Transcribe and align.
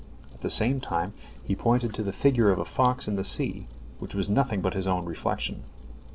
At 0.33 0.41
the 0.41 0.49
same 0.49 0.79
time 0.79 1.13
he 1.43 1.55
pointed 1.55 1.93
to 1.93 2.01
the 2.01 2.11
figure 2.11 2.49
of 2.49 2.57
a 2.57 2.65
fox 2.65 3.07
in 3.07 3.17
the 3.17 3.23
sea, 3.23 3.67
which 3.99 4.15
was 4.15 4.31
nothing 4.31 4.59
but 4.59 4.73
his 4.73 4.87
own 4.87 5.05
reflection. 5.05 5.61